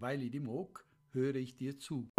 [0.00, 2.10] weil ich die mag, höre ich dir zu.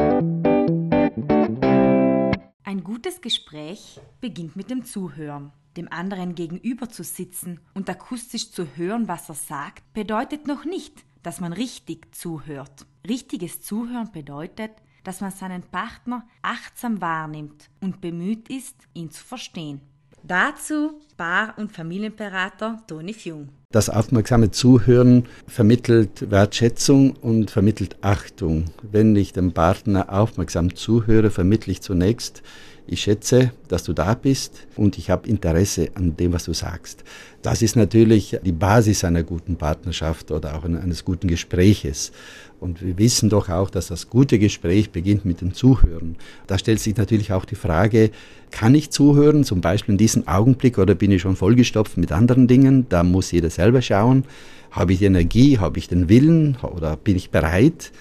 [2.63, 5.51] Ein gutes Gespräch beginnt mit dem Zuhören.
[5.77, 11.05] Dem anderen gegenüber zu sitzen und akustisch zu hören, was er sagt, bedeutet noch nicht,
[11.23, 12.85] dass man richtig zuhört.
[13.07, 14.71] Richtiges Zuhören bedeutet,
[15.03, 19.81] dass man seinen Partner achtsam wahrnimmt und bemüht ist, ihn zu verstehen.
[20.23, 23.49] Dazu Paar- und Familienberater Toni Fjung.
[23.71, 28.65] Das aufmerksame Zuhören vermittelt Wertschätzung und vermittelt Achtung.
[28.91, 32.43] Wenn ich dem Partner aufmerksam zuhöre, vermittle ich zunächst,
[32.85, 37.05] ich schätze, dass du da bist und ich habe Interesse an dem, was du sagst.
[37.41, 42.11] Das ist natürlich die Basis einer guten Partnerschaft oder auch eines guten Gespräches.
[42.59, 46.17] Und wir wissen doch auch, dass das gute Gespräch beginnt mit dem Zuhören.
[46.45, 48.11] Da stellt sich natürlich auch die Frage,
[48.51, 52.47] kann ich zuhören, zum Beispiel in diesem Augenblick, oder bin ich schon vollgestopft mit anderen
[52.47, 52.85] Dingen?
[52.89, 54.25] Da muss jeder selber schauen.
[54.71, 57.91] Habe ich die Energie, habe ich den Willen oder bin ich bereit?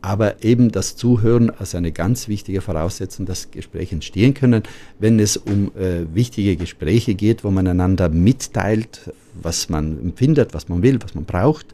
[0.00, 4.62] aber eben das Zuhören als eine ganz wichtige Voraussetzung, dass Gespräche entstehen können,
[5.00, 10.68] wenn es um äh, wichtige Gespräche geht, wo man einander mitteilt, was man empfindet, was
[10.68, 11.66] man will, was man braucht.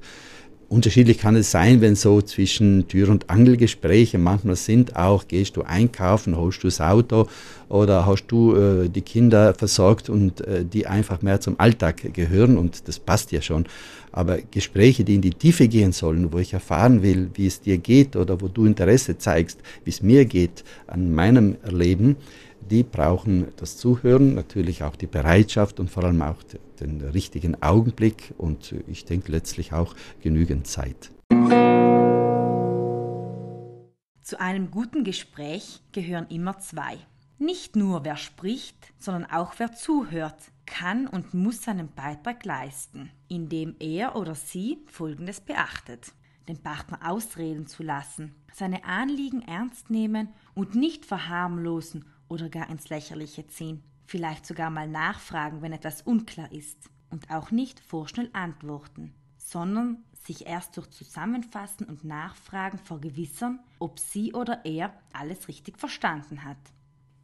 [0.74, 5.62] Unterschiedlich kann es sein, wenn so zwischen Tür- und Angelgespräche manchmal sind, auch gehst du
[5.62, 7.28] einkaufen, holst du das Auto
[7.68, 12.58] oder hast du äh, die Kinder versorgt und äh, die einfach mehr zum Alltag gehören
[12.58, 13.66] und das passt ja schon.
[14.10, 17.78] Aber Gespräche, die in die Tiefe gehen sollen, wo ich erfahren will, wie es dir
[17.78, 22.16] geht oder wo du Interesse zeigst, wie es mir geht an meinem Erleben,
[22.70, 26.42] die brauchen das Zuhören, natürlich auch die Bereitschaft und vor allem auch
[26.80, 31.10] den richtigen Augenblick und ich denke letztlich auch genügend Zeit.
[34.22, 36.96] Zu einem guten Gespräch gehören immer zwei.
[37.38, 43.76] Nicht nur wer spricht, sondern auch wer zuhört, kann und muss seinen Beitrag leisten, indem
[43.80, 46.12] er oder sie Folgendes beachtet.
[46.48, 52.88] Den Partner ausreden zu lassen, seine Anliegen ernst nehmen und nicht verharmlosen oder gar ins
[52.88, 53.82] Lächerliche ziehen.
[54.06, 56.90] Vielleicht sogar mal nachfragen, wenn etwas unklar ist.
[57.10, 64.32] Und auch nicht vorschnell antworten, sondern sich erst durch Zusammenfassen und Nachfragen vergewissern, ob sie
[64.32, 66.58] oder er alles richtig verstanden hat.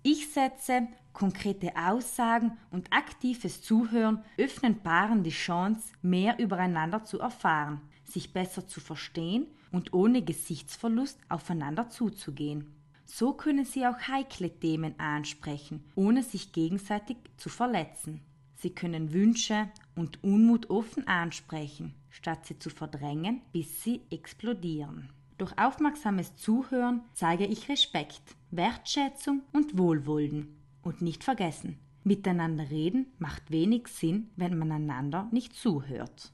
[0.02, 7.80] Ich setze konkrete Aussagen und aktives Zuhören öffnen Paaren die Chance, mehr übereinander zu erfahren,
[8.04, 12.79] sich besser zu verstehen und ohne Gesichtsverlust aufeinander zuzugehen.
[13.12, 18.20] So können sie auch heikle Themen ansprechen, ohne sich gegenseitig zu verletzen.
[18.54, 25.10] Sie können Wünsche und Unmut offen ansprechen, statt sie zu verdrängen, bis sie explodieren.
[25.38, 28.22] Durch aufmerksames Zuhören zeige ich Respekt,
[28.52, 30.56] Wertschätzung und Wohlwollen.
[30.82, 36.28] Und nicht vergessen, miteinander reden macht wenig Sinn, wenn man einander nicht zuhört.